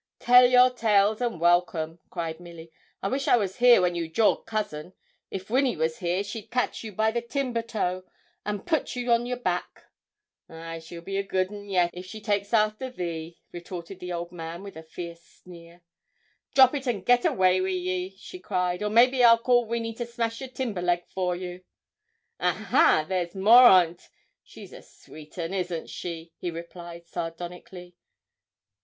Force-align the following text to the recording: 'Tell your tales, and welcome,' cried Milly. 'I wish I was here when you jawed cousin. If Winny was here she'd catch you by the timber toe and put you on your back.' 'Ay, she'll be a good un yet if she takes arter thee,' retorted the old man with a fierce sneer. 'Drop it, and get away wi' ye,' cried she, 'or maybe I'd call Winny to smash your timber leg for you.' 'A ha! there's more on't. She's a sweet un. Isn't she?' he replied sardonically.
'Tell 0.17 0.47
your 0.49 0.71
tales, 0.71 1.21
and 1.21 1.39
welcome,' 1.39 1.99
cried 2.09 2.39
Milly. 2.39 2.71
'I 3.03 3.09
wish 3.09 3.27
I 3.27 3.37
was 3.37 3.57
here 3.57 3.81
when 3.83 3.93
you 3.93 4.09
jawed 4.09 4.47
cousin. 4.47 4.93
If 5.29 5.51
Winny 5.51 5.75
was 5.75 5.99
here 5.99 6.23
she'd 6.23 6.49
catch 6.49 6.83
you 6.83 6.91
by 6.91 7.11
the 7.11 7.21
timber 7.21 7.61
toe 7.61 8.05
and 8.43 8.65
put 8.65 8.95
you 8.95 9.11
on 9.11 9.27
your 9.27 9.37
back.' 9.37 9.85
'Ay, 10.49 10.79
she'll 10.79 11.03
be 11.03 11.17
a 11.17 11.21
good 11.23 11.51
un 11.51 11.65
yet 11.65 11.91
if 11.93 12.07
she 12.07 12.19
takes 12.19 12.51
arter 12.51 12.89
thee,' 12.89 13.37
retorted 13.51 13.99
the 13.99 14.11
old 14.11 14.31
man 14.31 14.63
with 14.63 14.75
a 14.75 14.81
fierce 14.81 15.21
sneer. 15.21 15.83
'Drop 16.55 16.73
it, 16.73 16.87
and 16.87 17.05
get 17.05 17.23
away 17.23 17.61
wi' 17.61 17.69
ye,' 17.69 18.39
cried 18.39 18.79
she, 18.79 18.83
'or 18.83 18.89
maybe 18.89 19.23
I'd 19.23 19.43
call 19.43 19.65
Winny 19.65 19.93
to 19.93 20.07
smash 20.07 20.39
your 20.41 20.49
timber 20.49 20.81
leg 20.81 21.05
for 21.09 21.35
you.' 21.35 21.61
'A 22.39 22.51
ha! 22.53 23.05
there's 23.07 23.35
more 23.35 23.67
on't. 23.67 24.09
She's 24.43 24.73
a 24.73 24.81
sweet 24.81 25.37
un. 25.37 25.53
Isn't 25.53 25.91
she?' 25.91 26.33
he 26.39 26.49
replied 26.49 27.05
sardonically. 27.05 27.93